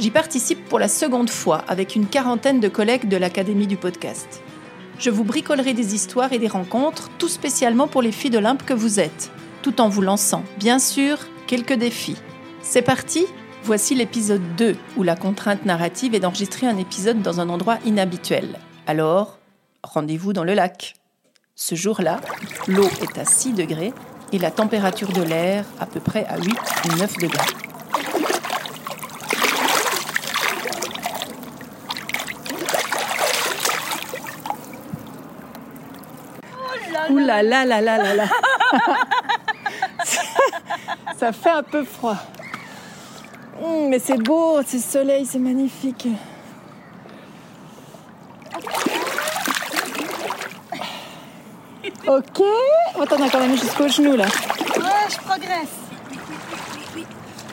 J'y 0.00 0.10
participe 0.10 0.64
pour 0.68 0.78
la 0.78 0.88
seconde 0.88 1.30
fois 1.30 1.58
avec 1.68 1.94
une 1.96 2.06
quarantaine 2.06 2.60
de 2.60 2.68
collègues 2.68 3.08
de 3.08 3.16
l'Académie 3.16 3.66
du 3.66 3.76
podcast. 3.76 4.42
Je 4.98 5.10
vous 5.10 5.24
bricolerai 5.24 5.74
des 5.74 5.94
histoires 5.94 6.32
et 6.32 6.38
des 6.38 6.48
rencontres, 6.48 7.10
tout 7.18 7.28
spécialement 7.28 7.88
pour 7.88 8.02
les 8.02 8.12
filles 8.12 8.30
d'Olympe 8.30 8.64
que 8.64 8.74
vous 8.74 9.00
êtes, 9.00 9.30
tout 9.62 9.80
en 9.80 9.88
vous 9.88 10.02
lançant, 10.02 10.44
bien 10.58 10.78
sûr, 10.78 11.18
quelques 11.46 11.74
défis. 11.74 12.16
C'est 12.62 12.82
parti 12.82 13.26
Voici 13.64 13.94
l'épisode 13.94 14.42
2, 14.56 14.76
où 14.96 15.04
la 15.04 15.14
contrainte 15.14 15.64
narrative 15.66 16.16
est 16.16 16.20
d'enregistrer 16.20 16.66
un 16.66 16.78
épisode 16.78 17.22
dans 17.22 17.38
un 17.38 17.48
endroit 17.48 17.78
inhabituel. 17.84 18.58
Alors, 18.88 19.38
rendez-vous 19.84 20.32
dans 20.32 20.42
le 20.42 20.54
lac. 20.54 20.94
Ce 21.54 21.76
jour-là, 21.76 22.20
l'eau 22.66 22.88
est 23.00 23.18
à 23.18 23.24
6 23.24 23.52
degrés 23.52 23.92
et 24.32 24.38
la 24.38 24.50
température 24.50 25.12
de 25.12 25.22
l'air 25.22 25.64
à 25.78 25.86
peu 25.86 26.00
près 26.00 26.24
à 26.26 26.38
8 26.38 26.48
ou 26.86 26.96
9 26.96 27.16
degrés. 27.18 27.61
Là 37.40 37.42
là 37.42 37.64
là 37.64 37.80
là 37.80 37.96
là 37.98 38.14
là 38.14 38.26
Ça 41.18 41.32
fait 41.32 41.50
un 41.50 41.62
peu 41.62 41.84
froid. 41.84 42.16
Hum, 43.62 43.88
mais 43.88 43.98
c'est 43.98 44.18
beau, 44.18 44.60
c'est 44.66 44.78
le 44.78 44.82
soleil, 44.82 45.24
c'est 45.24 45.38
magnifique. 45.38 46.08
Ok. 52.06 52.42
Attends, 53.00 53.16
on 53.18 53.26
a 53.26 53.30
quand 53.30 53.40
même 53.40 53.56
jusqu'au 53.56 53.88
genou 53.88 54.16
là. 54.16 54.24
Ouais, 54.24 55.08
je 55.08 55.16
progresse. 55.18 55.68
Oui, 56.94 57.06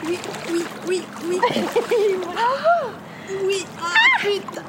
oui, 0.04 0.18
oui, 0.52 0.64
oui, 0.88 1.02
oui. 1.28 1.40
Bravo. 2.22 2.92
Oui, 3.44 3.64
ah, 3.80 4.20
putain. 4.20 4.62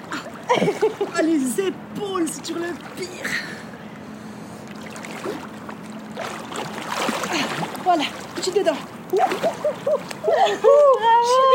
Ah, 1.15 1.21
les 1.21 1.67
épaules, 1.67 2.27
c'est 2.31 2.41
toujours 2.41 2.63
le 2.63 2.73
pire. 2.95 3.29
Voilà, 7.93 8.07
je 8.37 8.41
suis 8.43 8.51
dedans. 8.53 8.77
Je 9.11 9.17
suis 9.17 9.25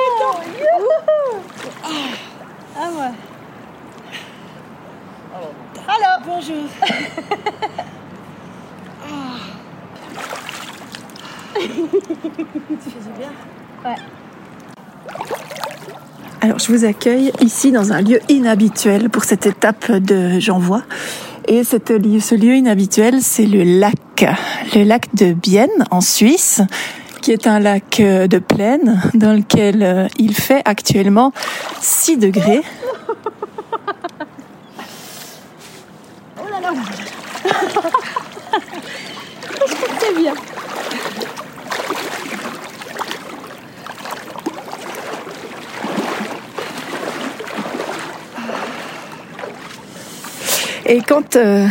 dedans. 0.02 0.36
Ah 2.78 2.90
ouais. 2.92 3.14
Alors, 5.88 6.18
bonjour. 6.26 6.64
tu 11.54 12.90
fais 12.90 13.00
du 13.00 13.12
bien 13.18 13.32
Ouais. 13.82 13.96
Alors, 16.42 16.58
je 16.58 16.70
vous 16.70 16.84
accueille 16.84 17.32
ici 17.40 17.72
dans 17.72 17.94
un 17.94 18.02
lieu 18.02 18.20
inhabituel 18.28 19.08
pour 19.08 19.24
cette 19.24 19.46
étape 19.46 19.90
de 19.90 20.38
J'envoie. 20.38 20.82
Et 21.48 21.64
cette, 21.64 21.88
ce 21.88 22.34
lieu 22.34 22.56
inhabituel, 22.56 23.22
c'est 23.22 23.46
le 23.46 23.62
lac, 23.62 23.94
le 24.20 24.82
lac 24.84 25.14
de 25.14 25.32
Bienne 25.32 25.86
en 25.90 26.00
Suisse, 26.00 26.60
qui 27.22 27.32
est 27.32 27.46
un 27.46 27.58
lac 27.58 27.96
de 28.00 28.38
plaine 28.38 29.00
dans 29.14 29.32
lequel 29.32 29.82
euh, 29.82 30.08
il 30.18 30.34
fait 30.34 30.62
actuellement 30.64 31.32
6 31.80 32.18
degrés. 32.18 32.62
Oh 36.38 36.44
là 36.50 36.60
là 36.60 36.72
C'est 40.00 40.16
bien. 40.16 40.34
Et 50.88 51.00
quand 51.00 51.34
euh, 51.34 51.66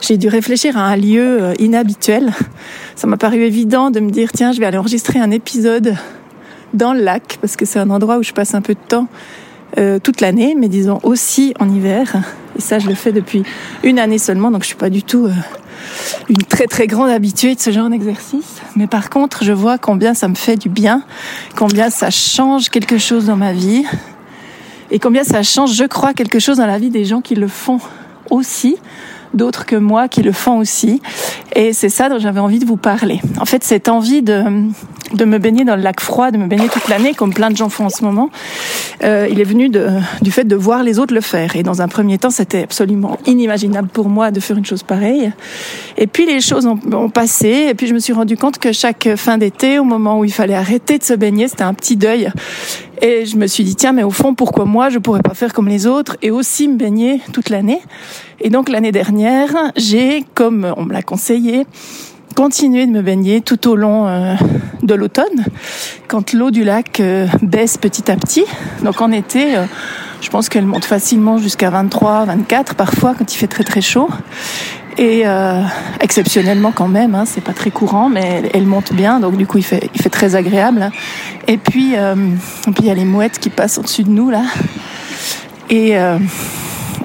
j'ai 0.00 0.16
dû 0.16 0.28
réfléchir 0.28 0.76
à 0.76 0.82
un 0.82 0.96
lieu 0.96 1.42
euh, 1.42 1.54
inhabituel, 1.58 2.32
ça 2.96 3.06
m'a 3.06 3.16
paru 3.16 3.42
évident 3.42 3.90
de 3.90 4.00
me 4.00 4.10
dire 4.10 4.32
tiens, 4.32 4.52
je 4.52 4.60
vais 4.60 4.66
aller 4.66 4.78
enregistrer 4.78 5.18
un 5.18 5.30
épisode 5.30 5.94
dans 6.74 6.92
le 6.92 7.00
lac 7.00 7.38
parce 7.40 7.56
que 7.56 7.64
c'est 7.64 7.78
un 7.78 7.90
endroit 7.90 8.18
où 8.18 8.22
je 8.22 8.32
passe 8.32 8.54
un 8.54 8.60
peu 8.60 8.74
de 8.74 8.80
temps 8.86 9.06
euh, 9.78 9.98
toute 9.98 10.20
l'année, 10.20 10.54
mais 10.56 10.68
disons 10.68 10.98
aussi 11.02 11.54
en 11.60 11.68
hiver. 11.68 12.16
Et 12.56 12.60
ça, 12.60 12.78
je 12.78 12.88
le 12.88 12.94
fais 12.94 13.12
depuis 13.12 13.42
une 13.82 13.98
année 13.98 14.18
seulement, 14.18 14.50
donc 14.50 14.62
je 14.62 14.68
suis 14.68 14.76
pas 14.76 14.90
du 14.90 15.02
tout 15.02 15.26
euh, 15.26 15.32
une 16.28 16.42
très 16.42 16.66
très 16.66 16.86
grande 16.86 17.10
habituée 17.10 17.54
de 17.54 17.60
ce 17.60 17.70
genre 17.70 17.90
d'exercice. 17.90 18.56
Mais 18.76 18.86
par 18.86 19.10
contre, 19.10 19.44
je 19.44 19.52
vois 19.52 19.78
combien 19.78 20.14
ça 20.14 20.28
me 20.28 20.34
fait 20.34 20.56
du 20.56 20.68
bien, 20.68 21.02
combien 21.56 21.90
ça 21.90 22.10
change 22.10 22.70
quelque 22.70 22.98
chose 22.98 23.26
dans 23.26 23.36
ma 23.36 23.52
vie, 23.52 23.84
et 24.90 24.98
combien 24.98 25.22
ça 25.22 25.42
change, 25.42 25.74
je 25.74 25.84
crois, 25.84 26.14
quelque 26.14 26.38
chose 26.38 26.56
dans 26.56 26.66
la 26.66 26.78
vie 26.78 26.90
des 26.90 27.04
gens 27.04 27.20
qui 27.20 27.34
le 27.34 27.48
font 27.48 27.78
aussi, 28.30 28.76
d'autres 29.34 29.66
que 29.66 29.76
moi 29.76 30.08
qui 30.08 30.22
le 30.22 30.32
font 30.32 30.58
aussi. 30.58 31.00
Et 31.54 31.72
c'est 31.72 31.88
ça 31.88 32.08
dont 32.08 32.18
j'avais 32.18 32.40
envie 32.40 32.58
de 32.58 32.66
vous 32.66 32.76
parler. 32.76 33.20
En 33.40 33.44
fait, 33.44 33.64
cette 33.64 33.88
envie 33.88 34.22
de, 34.22 34.44
de 35.12 35.24
me 35.24 35.38
baigner 35.38 35.64
dans 35.64 35.76
le 35.76 35.82
lac 35.82 36.00
froid, 36.00 36.30
de 36.30 36.38
me 36.38 36.46
baigner 36.46 36.68
toute 36.68 36.88
l'année, 36.88 37.14
comme 37.14 37.32
plein 37.32 37.50
de 37.50 37.56
gens 37.56 37.68
font 37.68 37.86
en 37.86 37.90
ce 37.90 38.04
moment, 38.04 38.30
euh, 39.04 39.28
il 39.30 39.40
est 39.40 39.44
venu 39.44 39.70
du 39.70 40.30
fait 40.30 40.44
de 40.44 40.56
voir 40.56 40.82
les 40.82 40.98
autres 40.98 41.14
le 41.14 41.20
faire. 41.20 41.56
Et 41.56 41.62
dans 41.62 41.82
un 41.82 41.88
premier 41.88 42.18
temps, 42.18 42.30
c'était 42.30 42.62
absolument 42.62 43.18
inimaginable 43.26 43.88
pour 43.88 44.08
moi 44.08 44.30
de 44.30 44.40
faire 44.40 44.56
une 44.56 44.66
chose 44.66 44.82
pareille. 44.82 45.32
Et 45.96 46.06
puis 46.06 46.26
les 46.26 46.40
choses 46.40 46.66
ont, 46.66 46.78
ont 46.92 47.10
passé, 47.10 47.68
et 47.70 47.74
puis 47.74 47.86
je 47.86 47.94
me 47.94 47.98
suis 47.98 48.12
rendu 48.12 48.36
compte 48.36 48.58
que 48.58 48.72
chaque 48.72 49.08
fin 49.16 49.38
d'été, 49.38 49.78
au 49.78 49.84
moment 49.84 50.18
où 50.18 50.24
il 50.24 50.32
fallait 50.32 50.54
arrêter 50.54 50.98
de 50.98 51.04
se 51.04 51.14
baigner, 51.14 51.48
c'était 51.48 51.62
un 51.62 51.74
petit 51.74 51.96
deuil. 51.96 52.30
Et 53.00 53.26
je 53.26 53.36
me 53.36 53.46
suis 53.46 53.64
dit, 53.64 53.76
tiens, 53.76 53.92
mais 53.92 54.02
au 54.02 54.10
fond, 54.10 54.34
pourquoi 54.34 54.64
moi, 54.64 54.88
je 54.88 54.98
pourrais 54.98 55.22
pas 55.22 55.34
faire 55.34 55.52
comme 55.52 55.68
les 55.68 55.86
autres 55.86 56.16
et 56.22 56.30
aussi 56.30 56.68
me 56.68 56.76
baigner 56.76 57.20
toute 57.32 57.48
l'année? 57.48 57.80
Et 58.40 58.50
donc, 58.50 58.68
l'année 58.68 58.92
dernière, 58.92 59.54
j'ai, 59.76 60.24
comme 60.34 60.72
on 60.76 60.84
me 60.84 60.92
l'a 60.92 61.02
conseillé, 61.02 61.66
continué 62.34 62.86
de 62.86 62.92
me 62.92 63.02
baigner 63.02 63.40
tout 63.40 63.68
au 63.68 63.76
long 63.76 64.06
euh, 64.06 64.34
de 64.82 64.94
l'automne, 64.94 65.44
quand 66.08 66.32
l'eau 66.32 66.50
du 66.50 66.64
lac 66.64 67.00
euh, 67.00 67.26
baisse 67.42 67.78
petit 67.78 68.10
à 68.10 68.16
petit. 68.16 68.44
Donc, 68.82 69.00
en 69.00 69.12
été, 69.12 69.56
euh, 69.56 69.64
je 70.20 70.28
pense 70.30 70.48
qu'elle 70.48 70.66
monte 70.66 70.84
facilement 70.84 71.38
jusqu'à 71.38 71.70
23, 71.70 72.24
24 72.24 72.74
parfois, 72.74 73.14
quand 73.16 73.32
il 73.32 73.36
fait 73.36 73.46
très 73.46 73.64
très 73.64 73.80
chaud. 73.80 74.08
Et 74.98 75.22
euh, 75.24 75.62
exceptionnellement 76.00 76.72
quand 76.72 76.88
même, 76.88 77.14
hein, 77.14 77.24
c'est 77.24 77.40
pas 77.40 77.52
très 77.52 77.70
courant, 77.70 78.08
mais 78.08 78.50
elle, 78.52 78.66
monte 78.66 78.92
bien, 78.92 79.20
donc 79.20 79.36
du 79.36 79.46
coup 79.46 79.58
il 79.58 79.64
fait, 79.64 79.88
il 79.94 80.02
fait 80.02 80.10
très 80.10 80.34
agréable. 80.34 80.90
Et 81.46 81.56
puis, 81.56 81.92
euh, 81.96 82.16
puis 82.64 82.74
il 82.80 82.86
y 82.86 82.90
a 82.90 82.94
les 82.94 83.04
mouettes 83.04 83.38
qui 83.38 83.48
passent 83.48 83.78
au-dessus 83.78 84.02
de 84.02 84.10
nous 84.10 84.28
là. 84.28 84.42
Et, 85.70 85.96
euh, 85.96 86.18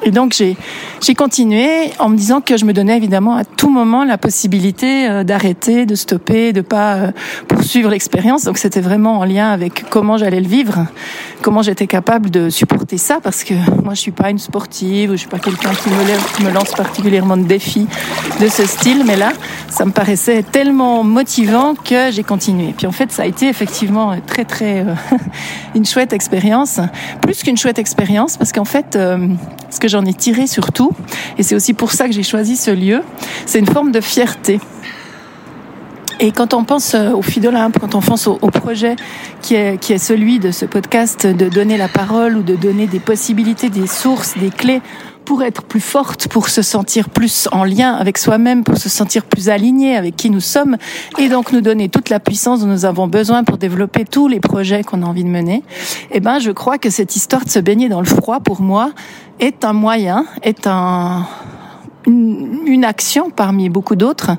et 0.02 0.10
donc 0.10 0.34
j'ai 0.34 0.58
j'ai 1.04 1.16
continué 1.16 1.92
en 2.00 2.08
me 2.08 2.16
disant 2.16 2.40
que 2.40 2.56
je 2.56 2.64
me 2.64 2.72
donnais 2.72 2.96
évidemment 2.96 3.36
à 3.36 3.44
tout 3.44 3.70
moment 3.70 4.06
la 4.06 4.18
possibilité 4.18 5.10
euh, 5.10 5.26
d'arrêter, 5.26 5.86
de 5.86 5.96
stopper, 5.96 6.54
de 6.54 6.62
pas 6.62 6.96
euh, 6.96 7.12
poursuivre 7.50 7.90
l'expérience. 7.90 8.46
Donc 8.46 8.58
c'était 8.58 8.80
vraiment 8.80 9.20
en 9.20 9.26
lien 9.26 9.52
avec 9.52 9.90
comment 9.90 10.16
j'allais 10.18 10.40
le 10.40 10.48
vivre, 10.48 10.86
comment 11.42 11.62
j'étais 11.62 11.88
capable 11.88 12.30
de 12.30 12.50
supporter 12.50 12.98
ça, 12.98 13.20
parce 13.22 13.44
que 13.44 13.54
moi 13.84 13.96
je 13.96 14.00
suis 14.00 14.12
pas 14.12 14.30
une 14.30 14.40
sportive, 14.40 15.12
je 15.12 15.18
suis 15.18 15.28
pas 15.28 15.40
quelqu'un 15.40 15.72
qui 15.72 15.90
me, 16.44 16.52
lance 16.54 16.72
particulièrement 16.72 17.36
de 17.36 17.44
défis 17.44 17.88
de 18.40 18.48
ce 18.48 18.66
style, 18.66 19.04
mais 19.06 19.18
là 19.18 19.34
ça 19.70 19.84
me 19.84 19.92
paraissait 19.92 20.42
tellement 20.42 21.04
motivant 21.04 21.76
que 21.76 22.12
j'ai 22.12 22.24
continué. 22.24 22.74
Puis 22.78 22.88
en 22.88 22.94
fait 22.94 23.12
ça 23.12 23.24
a 23.24 23.26
été 23.26 23.50
effectivement 23.50 24.16
très 24.26 24.46
très 24.46 24.86
euh, 24.86 24.96
une 25.76 25.86
chouette 25.86 26.14
expérience, 26.14 26.80
plus 27.22 27.44
qu'une 27.44 27.58
chouette 27.58 27.80
expérience, 27.80 28.38
parce 28.38 28.54
qu'en 28.54 28.66
fait 28.66 28.98
ce 29.70 29.80
que 29.80 29.88
j'en 29.90 30.06
ai 30.06 30.14
tiré 30.14 30.48
surtout 30.48 30.93
et 31.38 31.44
c'est 31.44 31.56
aussi 31.56 31.74
pour 31.74 31.92
ça 31.92 32.08
que 32.08 32.14
j'ai 32.14 32.24
choisi 32.24 32.56
ce 32.56 32.72
lieu. 32.72 33.02
C'est 33.46 33.60
une 33.60 33.68
forme 33.68 33.92
de 33.92 34.02
fierté. 34.02 34.60
Et 36.20 36.32
quand 36.32 36.54
on 36.54 36.64
pense 36.64 36.96
au 36.96 37.22
Filles 37.22 37.42
d'Olympe, 37.42 37.80
quand 37.80 37.96
on 37.96 38.02
pense 38.02 38.28
au, 38.28 38.38
au, 38.42 38.50
projet 38.50 38.96
qui 39.42 39.56
est, 39.56 39.78
qui 39.78 39.94
est 39.94 39.98
celui 39.98 40.40
de 40.40 40.52
ce 40.52 40.66
podcast, 40.66 41.28
de 41.28 41.50
donner 41.50 41.76
la 41.76 41.88
parole 41.88 42.38
ou 42.38 42.44
de 42.44 42.56
donner 42.56 42.88
des 42.88 43.00
possibilités, 43.00 43.70
des 43.70 43.88
sources, 43.88 44.38
des 44.38 44.50
clés 44.50 44.82
pour 45.26 45.44
être 45.44 45.64
plus 45.64 45.80
forte, 45.80 46.28
pour 46.28 46.50
se 46.50 46.62
sentir 46.62 47.10
plus 47.10 47.48
en 47.52 47.64
lien 47.64 47.94
avec 47.94 48.18
soi-même, 48.18 48.64
pour 48.64 48.78
se 48.78 48.90
sentir 48.90 49.24
plus 49.24 49.50
aligné 49.50 49.96
avec 49.96 50.16
qui 50.16 50.30
nous 50.30 50.42
sommes, 50.42 50.78
et 51.18 51.30
donc 51.30 51.52
nous 51.52 51.62
donner 51.62 51.90
toute 51.90 52.10
la 52.10 52.20
puissance 52.20 52.62
dont 52.62 52.68
nous 52.68 52.86
avons 52.86 53.08
besoin 53.08 53.44
pour 53.44 53.58
développer 53.58 54.06
tous 54.06 54.28
les 54.28 54.40
projets 54.40 54.84
qu'on 54.84 55.02
a 55.02 55.06
envie 55.06 55.24
de 55.24 55.30
mener. 55.30 55.64
Eh 56.12 56.20
ben, 56.20 56.40
je 56.40 56.52
crois 56.52 56.78
que 56.78 56.90
cette 56.90 57.16
histoire 57.16 57.46
de 57.46 57.50
se 57.50 57.60
baigner 57.60 57.90
dans 57.90 58.02
le 58.02 58.08
froid, 58.08 58.40
pour 58.40 58.62
moi, 58.62 58.92
est 59.40 59.66
un 59.66 59.74
moyen, 59.74 60.26
est 60.42 60.68
un, 60.68 61.26
une 62.06 62.86
action 62.86 63.30
parmi 63.30 63.70
beaucoup 63.70 63.96
d'autres 63.96 64.32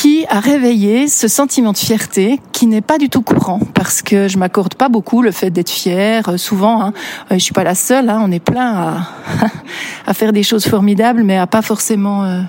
qui 0.00 0.26
a 0.28 0.38
réveillé 0.38 1.08
ce 1.08 1.26
sentiment 1.26 1.72
de 1.72 1.76
fierté 1.76 2.38
qui 2.52 2.68
n'est 2.68 2.80
pas 2.80 2.98
du 2.98 3.08
tout 3.08 3.20
courant 3.20 3.58
parce 3.74 4.00
que 4.00 4.28
je 4.28 4.38
m'accorde 4.38 4.76
pas 4.76 4.88
beaucoup 4.88 5.22
le 5.22 5.32
fait 5.32 5.50
d'être 5.50 5.70
fière. 5.70 6.28
Euh, 6.28 6.36
souvent, 6.36 6.80
hein, 6.80 6.92
euh, 7.32 7.34
je 7.34 7.40
suis 7.40 7.52
pas 7.52 7.64
la 7.64 7.74
seule. 7.74 8.08
Hein, 8.08 8.22
on 8.24 8.30
est 8.30 8.38
plein 8.38 8.74
à, 8.76 9.08
à 10.06 10.14
faire 10.14 10.32
des 10.32 10.44
choses 10.44 10.68
formidables, 10.68 11.24
mais 11.24 11.36
à 11.36 11.48
pas 11.48 11.62
forcément, 11.62 12.22
euh, 12.22 12.42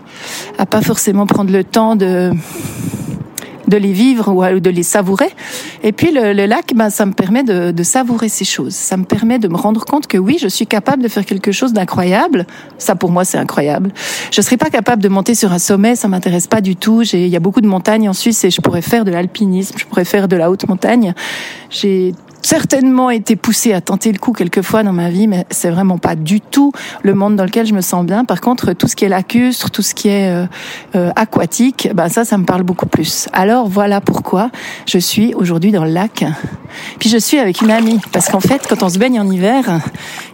à 0.59 0.67
pas 0.67 0.81
forcément 0.81 1.25
prendre 1.25 1.51
le 1.51 1.63
temps 1.63 1.95
de 1.95 2.31
de 3.69 3.77
les 3.77 3.93
vivre 3.93 4.33
ou 4.33 4.59
de 4.59 4.69
les 4.69 4.83
savourer. 4.83 5.29
Et 5.83 5.91
puis 5.91 6.11
le, 6.11 6.45
lac, 6.45 6.73
ben, 6.75 6.89
ça 6.89 7.05
me 7.05 7.13
permet 7.13 7.43
de, 7.43 7.71
de, 7.71 7.83
savourer 7.83 8.29
ces 8.29 8.45
choses. 8.45 8.73
Ça 8.73 8.97
me 8.97 9.05
permet 9.05 9.39
de 9.39 9.47
me 9.47 9.55
rendre 9.55 9.85
compte 9.85 10.07
que 10.07 10.17
oui, 10.17 10.37
je 10.39 10.47
suis 10.47 10.67
capable 10.67 11.03
de 11.03 11.07
faire 11.07 11.25
quelque 11.25 11.51
chose 11.51 11.73
d'incroyable. 11.73 12.45
Ça 12.77 12.95
pour 12.95 13.11
moi, 13.11 13.25
c'est 13.25 13.37
incroyable. 13.37 13.91
Je 14.31 14.41
serais 14.41 14.57
pas 14.57 14.69
capable 14.69 15.01
de 15.01 15.09
monter 15.09 15.35
sur 15.35 15.51
un 15.51 15.59
sommet, 15.59 15.95
ça 15.95 16.07
m'intéresse 16.07 16.47
pas 16.47 16.61
du 16.61 16.75
tout. 16.75 17.03
Il 17.13 17.27
y 17.27 17.35
a 17.35 17.39
beaucoup 17.39 17.61
de 17.61 17.67
montagnes 17.67 18.09
en 18.09 18.13
Suisse 18.13 18.43
et 18.43 18.49
je 18.49 18.61
pourrais 18.61 18.81
faire 18.81 19.05
de 19.05 19.11
l'alpinisme, 19.11 19.75
je 19.77 19.85
pourrais 19.85 20.05
faire 20.05 20.27
de 20.27 20.35
la 20.35 20.49
haute 20.49 20.67
montagne. 20.67 21.13
J'ai 21.69 22.13
certainement 22.41 23.09
été 23.09 23.35
poussée 23.35 23.73
à 23.73 23.81
tenter 23.81 24.11
le 24.11 24.19
coup 24.19 24.33
quelquefois 24.33 24.83
dans 24.83 24.93
ma 24.93 25.09
vie, 25.09 25.27
mais 25.27 25.45
c'est 25.49 25.69
vraiment 25.69 25.97
pas 25.97 26.15
du 26.15 26.41
tout 26.41 26.71
le 27.03 27.13
monde 27.13 27.35
dans 27.35 27.45
lequel 27.45 27.65
je 27.65 27.73
me 27.73 27.81
sens 27.81 28.05
bien. 28.05 28.25
Par 28.25 28.41
contre, 28.41 28.73
tout 28.73 28.87
ce 28.87 28.95
qui 28.95 29.05
est 29.05 29.09
lacustre, 29.09 29.71
tout 29.71 29.81
ce 29.81 29.93
qui 29.93 30.09
est 30.09 30.29
euh, 30.29 30.45
euh, 30.95 31.11
aquatique, 31.15 31.89
ben 31.93 32.09
ça, 32.09 32.25
ça 32.25 32.37
me 32.37 32.45
parle 32.45 32.63
beaucoup 32.63 32.85
plus. 32.85 33.27
Alors 33.33 33.67
voilà 33.67 34.01
pourquoi 34.01 34.49
je 34.85 34.97
suis 34.97 35.33
aujourd'hui 35.33 35.71
dans 35.71 35.83
le 35.83 35.91
lac. 35.91 36.25
Puis 36.99 37.09
je 37.09 37.17
suis 37.17 37.39
avec 37.39 37.61
une 37.61 37.71
amie, 37.71 37.99
parce 38.11 38.29
qu'en 38.29 38.39
fait, 38.39 38.65
quand 38.67 38.83
on 38.83 38.89
se 38.89 38.99
baigne 38.99 39.19
en 39.19 39.29
hiver, 39.29 39.79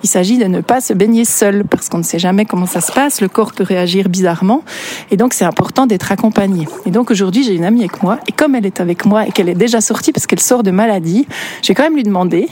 il 0.03 0.09
s'agit 0.09 0.37
de 0.37 0.45
ne 0.45 0.61
pas 0.61 0.81
se 0.81 0.93
baigner 0.93 1.25
seul, 1.25 1.63
parce 1.63 1.89
qu'on 1.89 1.99
ne 1.99 2.03
sait 2.03 2.19
jamais 2.19 2.45
comment 2.45 2.65
ça 2.65 2.81
se 2.81 2.91
passe, 2.91 3.21
le 3.21 3.29
corps 3.29 3.53
peut 3.53 3.63
réagir 3.63 4.09
bizarrement, 4.09 4.63
et 5.11 5.17
donc 5.17 5.33
c'est 5.33 5.45
important 5.45 5.85
d'être 5.85 6.11
accompagné. 6.11 6.67
Et 6.85 6.91
donc 6.91 7.11
aujourd'hui, 7.11 7.43
j'ai 7.43 7.55
une 7.55 7.63
amie 7.63 7.81
avec 7.81 8.03
moi, 8.03 8.19
et 8.27 8.31
comme 8.31 8.55
elle 8.55 8.65
est 8.65 8.81
avec 8.81 9.05
moi 9.05 9.25
et 9.27 9.31
qu'elle 9.31 9.49
est 9.49 9.55
déjà 9.55 9.81
sortie 9.81 10.11
parce 10.11 10.27
qu'elle 10.27 10.39
sort 10.39 10.63
de 10.63 10.71
maladie, 10.71 11.27
j'ai 11.61 11.73
quand 11.73 11.83
même 11.83 11.94
lui 11.95 12.03
demander 12.03 12.47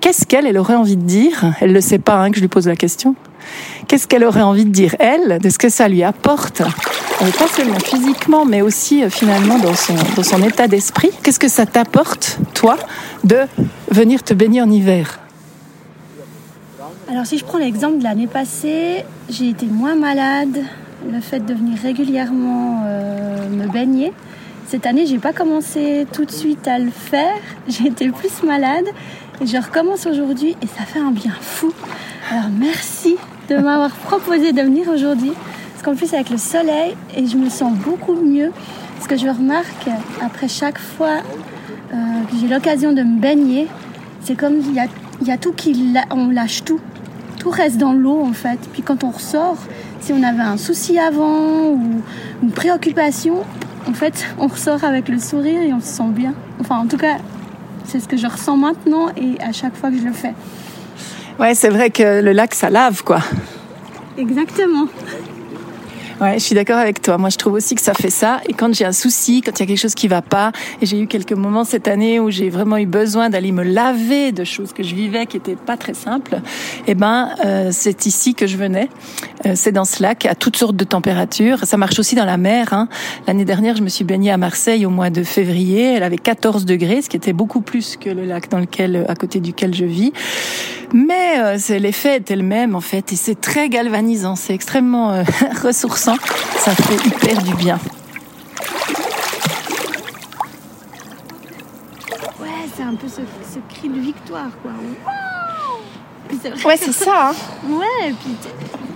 qu'est-ce 0.00 0.26
qu'elle 0.26 0.46
elle 0.46 0.58
aurait 0.58 0.74
envie 0.74 0.96
de 0.96 1.02
dire? 1.02 1.54
Elle 1.60 1.72
ne 1.72 1.80
sait 1.80 1.98
pas 1.98 2.16
hein, 2.16 2.30
que 2.30 2.36
je 2.36 2.42
lui 2.42 2.48
pose 2.48 2.66
la 2.66 2.76
question. 2.76 3.14
Qu'est-ce 3.86 4.06
qu'elle 4.06 4.24
aurait 4.24 4.42
envie 4.42 4.64
de 4.64 4.70
dire 4.70 4.94
elle, 4.98 5.38
de 5.38 5.48
ce 5.48 5.58
que 5.58 5.68
ça 5.68 5.88
lui 5.88 6.02
apporte, 6.02 6.60
euh, 6.60 7.30
pas 7.38 7.48
seulement 7.48 7.78
physiquement, 7.78 8.44
mais 8.44 8.60
aussi 8.60 9.02
euh, 9.02 9.10
finalement 9.10 9.58
dans 9.58 9.74
son, 9.74 9.94
dans 10.16 10.22
son 10.22 10.42
état 10.42 10.68
d'esprit. 10.68 11.10
Qu'est-ce 11.22 11.40
que 11.40 11.48
ça 11.48 11.66
t'apporte, 11.66 12.38
toi, 12.54 12.76
de 13.24 13.40
venir 13.90 14.22
te 14.22 14.34
baigner 14.34 14.60
en 14.60 14.70
hiver? 14.70 15.18
Alors 17.10 17.24
si 17.24 17.38
je 17.38 17.44
prends 17.44 17.58
l'exemple 17.58 17.98
de 17.98 18.04
l'année 18.04 18.26
passée, 18.26 19.04
j'ai 19.30 19.48
été 19.48 19.66
moins 19.66 19.96
malade. 19.96 20.58
Le 21.10 21.20
fait 21.20 21.40
de 21.40 21.54
venir 21.54 21.78
régulièrement 21.82 22.82
euh, 22.86 23.48
me 23.48 23.66
baigner, 23.66 24.12
cette 24.68 24.84
année, 24.84 25.06
j'ai 25.06 25.18
pas 25.18 25.32
commencé 25.32 26.06
tout 26.12 26.26
de 26.26 26.30
suite 26.30 26.68
à 26.68 26.78
le 26.78 26.90
faire. 26.90 27.38
Été 27.86 28.10
plus 28.10 28.42
malade 28.42 28.84
et 29.40 29.46
je 29.46 29.56
recommence 29.56 30.04
aujourd'hui 30.04 30.56
et 30.60 30.66
ça 30.66 30.84
fait 30.84 30.98
un 30.98 31.10
bien 31.10 31.32
fou. 31.40 31.72
Alors 32.30 32.50
merci 32.50 33.16
de 33.48 33.56
m'avoir 33.56 33.90
proposé 34.06 34.52
de 34.52 34.60
venir 34.60 34.86
aujourd'hui 34.88 35.32
parce 35.72 35.82
qu'en 35.82 35.94
plus 35.94 36.12
avec 36.12 36.28
le 36.28 36.36
soleil 36.36 36.94
et 37.16 37.26
je 37.26 37.38
me 37.38 37.48
sens 37.48 37.72
beaucoup 37.78 38.14
mieux. 38.14 38.52
Ce 39.00 39.08
que 39.08 39.16
je 39.16 39.26
remarque 39.26 39.88
après 40.20 40.48
chaque 40.48 40.78
fois 40.78 41.22
euh, 41.94 41.96
que 42.30 42.36
j'ai 42.38 42.48
l'occasion 42.48 42.92
de 42.92 43.02
me 43.02 43.18
baigner, 43.18 43.68
c'est 44.20 44.36
comme 44.36 44.58
il 44.58 44.74
y 44.74 44.80
a, 44.80 44.86
y 45.24 45.30
a 45.30 45.38
tout 45.38 45.52
qui 45.52 45.94
on 46.10 46.28
lâche 46.28 46.62
tout. 46.64 46.80
Tout 47.38 47.50
reste 47.50 47.78
dans 47.78 47.94
l'eau 47.94 48.20
en 48.20 48.34
fait. 48.34 48.58
Puis 48.74 48.82
quand 48.82 49.02
on 49.02 49.12
ressort, 49.12 49.56
si 50.00 50.12
on 50.12 50.22
avait 50.22 50.42
un 50.42 50.58
souci 50.58 50.98
avant 50.98 51.70
ou 51.70 52.02
une 52.42 52.50
préoccupation, 52.50 53.44
en 53.88 53.94
fait, 53.94 54.26
on 54.38 54.46
ressort 54.46 54.84
avec 54.84 55.08
le 55.08 55.18
sourire 55.18 55.62
et 55.62 55.72
on 55.72 55.80
se 55.80 55.86
sent 55.86 56.10
bien. 56.10 56.34
Enfin, 56.60 56.76
en 56.76 56.86
tout 56.86 56.98
cas, 56.98 57.16
c'est 57.84 58.00
ce 58.00 58.06
que 58.06 58.18
je 58.18 58.26
ressens 58.26 58.56
maintenant 58.56 59.08
et 59.16 59.40
à 59.42 59.52
chaque 59.52 59.74
fois 59.74 59.90
que 59.90 59.96
je 59.96 60.04
le 60.04 60.12
fais. 60.12 60.34
Ouais, 61.38 61.54
c'est 61.54 61.70
vrai 61.70 61.90
que 61.90 62.20
le 62.20 62.32
lac, 62.32 62.54
ça 62.54 62.68
lave, 62.68 63.02
quoi. 63.02 63.20
Exactement. 64.18 64.86
Ouais, 66.20 66.34
je 66.34 66.44
suis 66.44 66.54
d'accord 66.56 66.78
avec 66.78 67.00
toi. 67.00 67.16
Moi, 67.16 67.28
je 67.28 67.36
trouve 67.36 67.52
aussi 67.52 67.76
que 67.76 67.80
ça 67.80 67.94
fait 67.94 68.10
ça. 68.10 68.40
Et 68.48 68.52
quand 68.52 68.74
j'ai 68.74 68.84
un 68.84 68.92
souci, 68.92 69.40
quand 69.40 69.52
il 69.56 69.60
y 69.60 69.62
a 69.62 69.66
quelque 69.66 69.78
chose 69.78 69.94
qui 69.94 70.08
va 70.08 70.20
pas, 70.20 70.50
et 70.82 70.86
j'ai 70.86 70.98
eu 71.00 71.06
quelques 71.06 71.32
moments 71.32 71.62
cette 71.62 71.86
année 71.86 72.18
où 72.18 72.28
j'ai 72.28 72.50
vraiment 72.50 72.76
eu 72.76 72.86
besoin 72.86 73.30
d'aller 73.30 73.52
me 73.52 73.62
laver 73.62 74.32
de 74.32 74.42
choses 74.42 74.72
que 74.72 74.82
je 74.82 74.96
vivais 74.96 75.26
qui 75.26 75.36
étaient 75.36 75.54
pas 75.54 75.76
très 75.76 75.94
simples, 75.94 76.40
eh 76.88 76.96
ben, 76.96 77.30
euh, 77.44 77.68
c'est 77.70 78.04
ici 78.06 78.34
que 78.34 78.48
je 78.48 78.56
venais. 78.56 78.88
Euh, 79.46 79.52
c'est 79.54 79.70
dans 79.70 79.84
ce 79.84 80.02
lac 80.02 80.26
à 80.26 80.34
toutes 80.34 80.56
sortes 80.56 80.74
de 80.74 80.82
températures. 80.82 81.64
Ça 81.64 81.76
marche 81.76 82.00
aussi 82.00 82.16
dans 82.16 82.24
la 82.24 82.36
mer. 82.36 82.72
Hein. 82.72 82.88
L'année 83.28 83.44
dernière, 83.44 83.76
je 83.76 83.82
me 83.82 83.88
suis 83.88 84.04
baignée 84.04 84.32
à 84.32 84.38
Marseille 84.38 84.84
au 84.86 84.90
mois 84.90 85.10
de 85.10 85.22
février. 85.22 85.94
Elle 85.94 86.02
avait 86.02 86.18
14 86.18 86.64
degrés, 86.64 87.00
ce 87.00 87.08
qui 87.08 87.16
était 87.16 87.32
beaucoup 87.32 87.60
plus 87.60 87.96
que 87.96 88.10
le 88.10 88.24
lac 88.24 88.50
dans 88.50 88.58
lequel, 88.58 89.06
à 89.08 89.14
côté 89.14 89.38
duquel 89.38 89.72
je 89.72 89.84
vis. 89.84 90.12
Mais 90.92 91.38
euh, 91.38 91.78
l'effet 91.78 92.16
est 92.16 92.30
le 92.30 92.42
même 92.42 92.74
en 92.74 92.80
fait, 92.80 93.12
et 93.12 93.16
c'est 93.16 93.40
très 93.40 93.68
galvanisant. 93.68 94.36
C'est 94.36 94.54
extrêmement 94.54 95.12
euh, 95.12 95.22
ressourçant 95.62 96.07
ça 96.16 96.70
fait 96.72 97.06
hyper 97.06 97.42
du 97.42 97.54
bien. 97.54 97.78
Ouais, 102.40 102.48
c'est 102.76 102.82
un 102.82 102.94
peu 102.94 103.08
ce, 103.08 103.20
cri 103.74 103.88
de 103.88 104.00
victoire, 104.00 104.48
quoi. 104.62 104.72
ouais, 106.64 106.76
c'est 106.76 106.92
ça. 106.92 107.30
Hein. 107.30 107.34
Ouais, 107.68 108.10
et 108.10 108.12
puis 108.12 108.36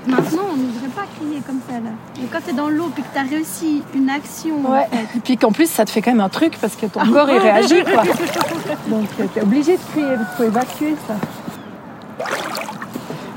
maintenant, 0.06 0.42
on 0.52 0.56
n'oserait 0.56 0.88
pas 0.94 1.04
crier 1.18 1.42
comme 1.46 1.60
ça, 1.68 1.74
là. 1.74 1.90
Mais 2.18 2.26
quand 2.32 2.40
t'es 2.44 2.52
dans 2.52 2.68
l'eau, 2.68 2.90
puis 2.94 3.02
que 3.02 3.08
t'as 3.12 3.24
réussi 3.24 3.82
une 3.94 4.08
action... 4.08 4.70
Ouais, 4.70 4.88
et 5.14 5.20
puis 5.20 5.36
qu'en 5.36 5.52
plus, 5.52 5.70
ça 5.70 5.84
te 5.84 5.90
fait 5.90 6.02
quand 6.02 6.12
même 6.12 6.20
un 6.20 6.28
truc, 6.28 6.56
parce 6.60 6.76
que 6.76 6.86
ton 6.86 7.00
ah 7.00 7.06
corps, 7.12 7.30
il 7.30 7.38
réagit, 7.38 7.82
quoi. 7.84 8.02
Donc, 8.88 9.08
t'es 9.34 9.42
obligé 9.42 9.76
de 9.76 9.82
crier, 9.92 10.14
il 10.18 10.36
faut 10.36 10.44
évacuer 10.44 10.96
ça. 11.06 11.14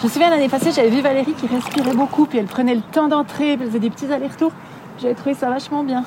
Je 0.06 0.10
me 0.10 0.14
souviens 0.14 0.30
l'année 0.30 0.50
passée, 0.50 0.72
j'avais 0.72 0.92
vu 0.92 1.02
Valérie 1.02 1.34
qui 1.34 1.48
respirait 1.48 1.96
beaucoup, 1.96 2.28
puis 2.28 2.38
elle 2.38 2.46
prenait 2.46 2.76
le 2.76 2.84
temps 2.84 3.08
d'entrer, 3.08 3.54
elle 3.54 3.60
faisait 3.60 3.80
des 3.80 3.90
petits 3.90 4.14
allers-retours. 4.14 4.52
J'avais 5.02 5.16
trouvé 5.16 5.34
ça 5.34 5.50
vachement 5.50 5.84
bien. 5.84 6.04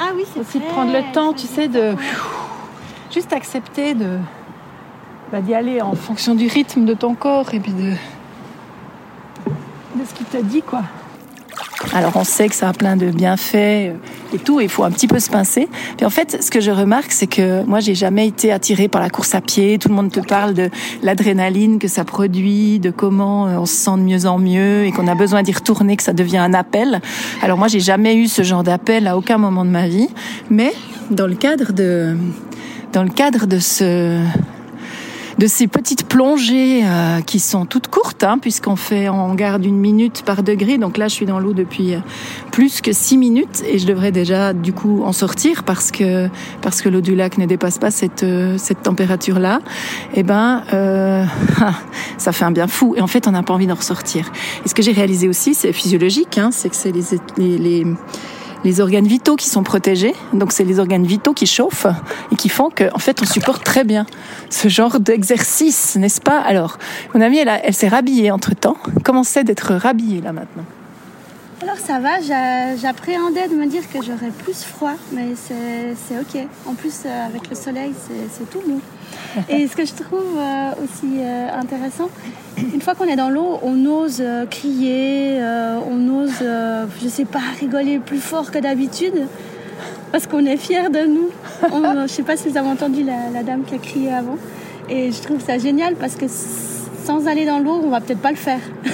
Ah 0.00 0.10
oui, 0.16 0.24
c'est 0.34 0.40
Aussi 0.40 0.58
de 0.58 0.64
prendre 0.64 0.92
le 0.92 1.12
temps, 1.12 1.32
tu 1.34 1.46
sais, 1.46 1.68
de 1.68 1.94
juste 3.12 3.32
accepter 3.32 3.94
de 3.94 4.18
bah, 5.30 5.40
d'y 5.40 5.54
aller 5.54 5.80
en 5.80 5.94
fonction 5.94 6.34
du 6.34 6.48
rythme 6.48 6.84
de 6.84 6.94
ton 6.94 7.14
corps 7.14 7.54
et 7.54 7.60
puis 7.60 7.70
de 7.70 7.92
de 9.94 10.04
ce 10.04 10.14
qu'il 10.14 10.26
te 10.26 10.38
dit, 10.38 10.62
quoi. 10.62 10.82
Alors 11.94 12.16
on 12.16 12.24
sait 12.24 12.48
que 12.48 12.54
ça 12.54 12.68
a 12.68 12.72
plein 12.72 12.96
de 12.96 13.06
bienfaits 13.06 13.54
euh, 13.54 13.92
et 14.34 14.38
tout, 14.38 14.60
il 14.60 14.68
faut 14.68 14.84
un 14.84 14.90
petit 14.90 15.06
peu 15.06 15.20
se 15.20 15.30
pincer. 15.30 15.68
Puis 15.96 16.04
en 16.04 16.10
fait, 16.10 16.42
ce 16.42 16.50
que 16.50 16.60
je 16.60 16.70
remarque, 16.70 17.12
c'est 17.12 17.26
que 17.26 17.62
moi, 17.64 17.80
j'ai 17.80 17.94
jamais 17.94 18.26
été 18.26 18.52
attirée 18.52 18.88
par 18.88 19.00
la 19.00 19.10
course 19.10 19.34
à 19.34 19.40
pied. 19.40 19.78
Tout 19.78 19.88
le 19.88 19.94
monde 19.94 20.10
te 20.10 20.20
parle 20.20 20.54
de 20.54 20.70
l'adrénaline 21.02 21.78
que 21.78 21.88
ça 21.88 22.04
produit, 22.04 22.78
de 22.78 22.90
comment 22.90 23.46
euh, 23.46 23.56
on 23.58 23.66
se 23.66 23.74
sent 23.74 23.92
de 23.92 24.02
mieux 24.02 24.26
en 24.26 24.38
mieux 24.38 24.84
et 24.84 24.92
qu'on 24.92 25.06
a 25.06 25.14
besoin 25.14 25.42
d'y 25.42 25.52
retourner, 25.52 25.96
que 25.96 26.02
ça 26.02 26.12
devient 26.12 26.38
un 26.38 26.52
appel. 26.52 27.00
Alors 27.42 27.58
moi, 27.58 27.68
j'ai 27.68 27.80
jamais 27.80 28.16
eu 28.16 28.26
ce 28.26 28.42
genre 28.42 28.64
d'appel 28.64 29.06
à 29.06 29.16
aucun 29.16 29.38
moment 29.38 29.64
de 29.64 29.70
ma 29.70 29.86
vie, 29.86 30.08
mais 30.50 30.72
dans 31.10 31.26
le 31.26 31.34
cadre 31.34 31.72
de 31.72 32.16
dans 32.92 33.02
le 33.02 33.10
cadre 33.10 33.46
de 33.46 33.58
ce 33.58 34.20
de 35.38 35.46
ces 35.46 35.68
petites 35.68 36.06
plongées 36.06 36.82
euh, 36.84 37.20
qui 37.20 37.38
sont 37.38 37.64
toutes 37.64 37.86
courtes, 37.86 38.24
hein, 38.24 38.38
puisqu'on 38.38 38.74
fait, 38.74 39.08
on 39.08 39.34
garde 39.34 39.64
une 39.64 39.78
minute 39.78 40.22
par 40.26 40.42
degré. 40.42 40.78
Donc 40.78 40.98
là, 40.98 41.06
je 41.06 41.14
suis 41.14 41.26
dans 41.26 41.38
l'eau 41.38 41.52
depuis 41.52 41.94
euh, 41.94 42.00
plus 42.50 42.80
que 42.80 42.92
six 42.92 43.16
minutes 43.16 43.62
et 43.66 43.78
je 43.78 43.86
devrais 43.86 44.10
déjà 44.10 44.52
du 44.52 44.72
coup 44.72 45.02
en 45.04 45.12
sortir 45.12 45.62
parce 45.62 45.92
que 45.92 46.28
parce 46.60 46.82
que 46.82 46.88
l'eau 46.88 47.00
du 47.00 47.14
lac 47.14 47.38
ne 47.38 47.46
dépasse 47.46 47.78
pas 47.78 47.92
cette 47.92 48.24
euh, 48.24 48.58
cette 48.58 48.82
température 48.82 49.38
là. 49.38 49.60
Et 50.14 50.20
eh 50.20 50.22
ben, 50.24 50.64
ça 52.18 52.32
fait 52.32 52.44
un 52.44 52.50
bien 52.50 52.66
fou. 52.66 52.94
Et 52.96 53.00
en 53.00 53.06
fait, 53.06 53.28
on 53.28 53.30
n'a 53.30 53.42
pas 53.42 53.54
envie 53.54 53.66
d'en 53.66 53.76
ressortir. 53.76 54.30
Et 54.64 54.68
ce 54.68 54.74
que 54.74 54.82
j'ai 54.82 54.92
réalisé 54.92 55.28
aussi, 55.28 55.54
c'est 55.54 55.72
physiologique, 55.72 56.38
hein, 56.38 56.50
c'est 56.50 56.68
que 56.68 56.76
c'est 56.76 56.92
les, 56.92 57.02
les, 57.36 57.58
les 57.58 57.86
les 58.64 58.80
organes 58.80 59.06
vitaux 59.06 59.36
qui 59.36 59.48
sont 59.48 59.62
protégés. 59.62 60.14
Donc 60.32 60.52
c'est 60.52 60.64
les 60.64 60.78
organes 60.78 61.06
vitaux 61.06 61.32
qui 61.32 61.46
chauffent 61.46 61.86
et 62.32 62.36
qui 62.36 62.48
font 62.48 62.70
qu'en 62.70 62.88
en 62.94 62.98
fait 62.98 63.20
on 63.22 63.26
supporte 63.26 63.64
très 63.64 63.84
bien 63.84 64.06
ce 64.50 64.68
genre 64.68 65.00
d'exercice, 65.00 65.96
n'est-ce 65.96 66.20
pas? 66.20 66.38
Alors, 66.40 66.78
mon 67.14 67.20
amie, 67.20 67.38
elle, 67.38 67.74
s'est 67.74 67.88
rhabillée 67.88 68.30
entre-temps. 68.30 68.76
Comment 69.04 69.24
c'est 69.24 69.44
d'être 69.44 69.74
rhabillée 69.74 70.20
là 70.20 70.32
maintenant? 70.32 70.64
Alors 71.60 71.76
ça 71.76 71.98
va, 71.98 72.20
j'appréhendais 72.76 73.48
de 73.48 73.54
me 73.54 73.66
dire 73.66 73.82
que 73.92 73.98
j'aurais 74.00 74.30
plus 74.30 74.62
froid, 74.62 74.94
mais 75.12 75.34
c'est 75.36 76.18
ok. 76.18 76.46
En 76.66 76.74
plus, 76.74 77.02
euh, 77.04 77.26
avec 77.26 77.50
le 77.50 77.56
soleil, 77.56 77.92
c'est 78.30 78.48
tout 78.48 78.62
bon. 78.66 78.80
Et 79.48 79.66
ce 79.68 79.76
que 79.76 79.84
je 79.84 79.92
trouve 79.92 80.36
euh, 80.36 80.70
aussi 80.82 81.18
euh, 81.20 81.48
intéressant, 81.58 82.08
une 82.74 82.80
fois 82.80 82.94
qu'on 82.94 83.04
est 83.06 83.16
dans 83.16 83.30
l'eau, 83.30 83.58
on 83.62 83.84
ose 83.86 84.18
euh, 84.20 84.46
crier, 84.46 85.38
on 85.90 86.22
ose, 86.22 86.42
je 87.02 87.08
sais 87.08 87.24
pas, 87.24 87.40
rigoler 87.60 87.98
plus 87.98 88.18
fort 88.20 88.50
que 88.50 88.58
d'habitude. 88.58 89.26
Parce 90.10 90.26
qu'on 90.26 90.44
est 90.46 90.56
fiers 90.56 90.88
de 90.88 91.06
nous. 91.06 91.28
On- 91.70 92.02
je 92.06 92.12
sais 92.12 92.22
pas 92.22 92.36
si 92.36 92.48
vous 92.48 92.56
avez 92.56 92.68
entendu 92.68 93.04
la, 93.04 93.30
la 93.32 93.42
dame 93.42 93.62
qui 93.64 93.74
a 93.74 93.78
crié 93.78 94.12
avant. 94.12 94.36
Et 94.88 95.12
je 95.12 95.20
trouve 95.22 95.40
ça 95.44 95.58
génial 95.58 95.94
parce 95.96 96.16
que 96.16 96.24
sans 96.28 97.26
aller 97.26 97.44
dans 97.44 97.58
l'eau, 97.58 97.80
on 97.84 97.90
va 97.90 98.00
peut-être 98.00 98.20
pas 98.20 98.30
le 98.30 98.36
faire. 98.36 98.60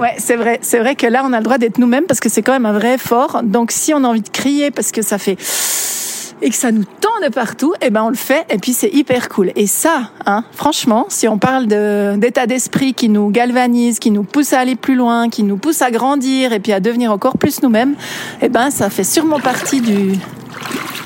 Ouais, 0.00 0.14
c'est 0.18 0.36
vrai. 0.36 0.58
C'est 0.62 0.78
vrai 0.78 0.94
que 0.96 1.06
là, 1.06 1.22
on 1.24 1.32
a 1.32 1.38
le 1.38 1.44
droit 1.44 1.56
d'être 1.58 1.78
nous-mêmes 1.78 2.04
parce 2.04 2.20
que 2.20 2.28
c'est 2.28 2.42
quand 2.42 2.52
même 2.52 2.66
un 2.66 2.72
vrai 2.72 2.94
effort. 2.94 3.42
Donc, 3.42 3.72
si 3.72 3.94
on 3.94 4.04
a 4.04 4.08
envie 4.08 4.20
de 4.20 4.28
crier 4.28 4.70
parce 4.70 4.90
que 4.92 5.00
ça 5.00 5.16
fait 5.18 5.36
et 6.42 6.50
que 6.50 6.56
ça 6.56 6.72
nous 6.72 6.84
tend 6.84 7.08
de 7.24 7.28
partout, 7.28 7.72
eh 7.80 7.90
ben 7.90 8.02
on 8.02 8.08
le 8.08 8.16
fait 8.16 8.44
et 8.50 8.58
puis 8.58 8.72
c'est 8.72 8.90
hyper 8.92 9.28
cool. 9.28 9.52
Et 9.54 9.66
ça, 9.68 10.10
hein, 10.26 10.44
franchement, 10.52 11.06
si 11.08 11.28
on 11.28 11.38
parle 11.38 11.66
de 11.68 12.16
d'état 12.16 12.46
d'esprit 12.46 12.94
qui 12.94 13.08
nous 13.08 13.30
galvanise, 13.30 13.98
qui 14.00 14.10
nous 14.10 14.24
pousse 14.24 14.52
à 14.52 14.58
aller 14.60 14.76
plus 14.76 14.96
loin, 14.96 15.28
qui 15.30 15.44
nous 15.44 15.56
pousse 15.56 15.82
à 15.82 15.90
grandir 15.90 16.52
et 16.52 16.60
puis 16.60 16.72
à 16.72 16.80
devenir 16.80 17.12
encore 17.12 17.38
plus 17.38 17.62
nous-mêmes, 17.62 17.94
eh 18.42 18.48
ben 18.48 18.70
ça 18.70 18.90
fait 18.90 19.04
sûrement 19.04 19.40
partie 19.40 19.80
du 19.80 20.18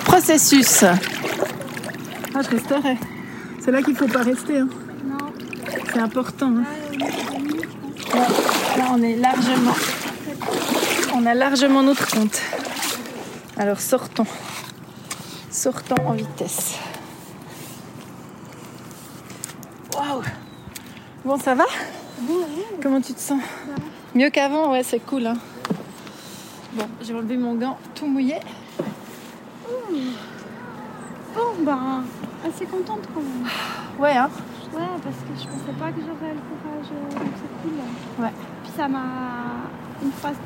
processus. 0.05 0.83
Ah, 0.83 2.40
je 2.43 2.57
resterai. 2.57 2.97
C'est 3.61 3.71
là 3.71 3.83
qu'il 3.83 3.95
faut 3.95 4.09
pas 4.09 4.23
rester. 4.23 4.59
Hein. 4.59 4.69
Non. 5.07 5.33
C'est 5.93 6.00
important. 6.00 6.47
hein. 6.49 6.64
Ouais, 8.14 8.78
là, 8.78 8.85
on 8.93 9.02
est 9.02 9.16
largement. 9.16 9.75
On 11.14 11.26
a 11.26 11.35
largement 11.35 11.83
notre 11.83 12.09
compte. 12.09 12.40
Alors 13.59 13.81
sortons. 13.81 14.26
Sortons 15.57 16.07
en 16.07 16.13
vitesse. 16.13 16.79
Waouh! 19.97 20.21
Bon, 21.25 21.39
ça 21.39 21.55
va? 21.55 21.65
Comment 22.83 23.01
tu 23.01 23.15
te 23.15 23.21
sens? 23.21 23.41
Mieux 24.15 24.29
qu'avant? 24.29 24.71
Ouais, 24.73 24.83
c'est 24.83 25.01
cool. 25.01 25.27
Hein? 25.27 25.39
Bon, 26.75 26.85
j'ai 27.01 27.15
enlevé 27.15 27.39
mon 27.39 27.55
gant 27.55 27.79
tout 27.95 28.07
mouillé. 28.07 28.37
Bon, 31.35 31.65
ben, 31.65 32.05
assez 32.47 32.67
contente 32.67 33.01
quand 33.15 33.23
même. 33.23 33.49
Ouais, 33.99 34.15
hein? 34.15 34.29
Ouais, 34.75 34.83
parce 35.03 35.17
que 35.17 35.43
je 35.43 35.49
pensais 35.49 35.73
pas 35.79 35.91
que 35.91 36.03
j'aurais 36.03 36.35
le 36.35 36.41
courage, 36.51 36.93
euh, 36.93 37.19
donc 37.19 37.33
c'est 37.35 37.63
cool. 37.63 38.23
Ouais. 38.23 38.33
Puis 38.63 38.73
ça 38.77 38.89
m'a. 38.89 39.05
Une 40.03 40.12
fois 40.12 40.31
que 40.31 40.37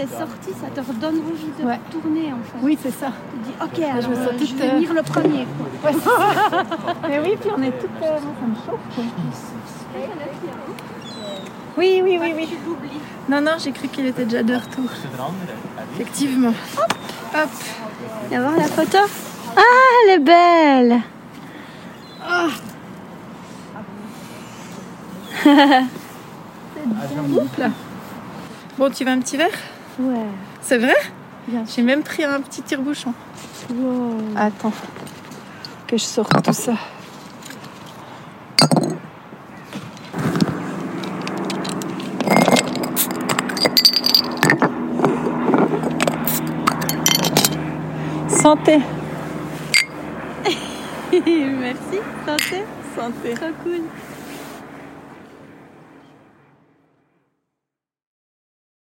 t'es 0.00 0.06
sorti, 0.06 0.50
ça 0.60 0.68
te 0.74 0.80
redonne 0.86 1.18
envie 1.20 1.50
de 1.58 1.64
Ouais. 1.66 1.80
tourner 1.90 2.32
en 2.32 2.36
fait. 2.44 2.58
Oui, 2.62 2.78
c'est 2.82 2.92
ça. 2.92 3.08
Tu 3.32 3.38
te 3.38 3.44
dis, 3.46 3.54
ok, 3.60 3.76
je 3.76 3.82
alors 3.98 4.10
me 4.10 4.14
sens 4.14 4.26
euh, 4.32 4.46
je 4.46 4.54
vais 4.54 4.68
euh, 4.68 4.72
venir 4.74 4.92
le 4.94 5.02
premier. 5.02 5.46
Quoi. 5.56 5.66
Ouais, 5.90 5.96
c'est 5.98 6.08
ça. 6.08 6.64
Mais 7.08 7.18
oui, 7.20 7.36
puis 7.40 7.50
on 7.56 7.62
est 7.62 7.72
toutes. 7.72 7.90
euh, 8.02 8.20
moi, 8.20 8.34
ça 8.40 8.46
me 8.46 8.54
chauffe. 8.54 8.84
quoi. 8.94 9.04
Oui, 11.78 12.00
oui, 12.04 12.18
oui, 12.20 12.32
oui. 12.36 12.48
Non, 13.28 13.40
non, 13.40 13.52
j'ai 13.58 13.72
cru 13.72 13.88
qu'il 13.88 14.06
était 14.06 14.24
déjà 14.24 14.42
de 14.42 14.54
retour. 14.54 14.90
Effectivement. 15.94 16.52
Hop. 16.78 17.48
Viens 18.28 18.40
voir 18.42 18.56
la 18.56 18.64
photo. 18.64 18.98
Ah, 19.56 19.60
elle 20.04 20.10
est 20.14 20.24
belle. 20.24 21.00
Bon, 28.80 28.90
tu 28.90 29.04
veux 29.04 29.10
un 29.10 29.18
petit 29.18 29.36
verre? 29.36 29.50
Ouais. 29.98 30.24
C'est 30.62 30.78
vrai? 30.78 30.94
Bien 31.46 31.64
J'ai 31.66 31.82
même 31.82 32.02
pris 32.02 32.24
un 32.24 32.40
petit 32.40 32.62
tire-bouchon. 32.62 33.12
Wow. 33.74 34.16
Attends, 34.34 34.72
que 35.86 35.98
je 35.98 36.02
sorte 36.02 36.42
tout 36.42 36.52
ça. 36.54 36.72
Santé. 48.28 48.78
Merci, 51.12 51.98
santé. 52.24 52.64
Santé. 52.96 53.34
Trop 53.34 53.52
cool. 53.62 53.82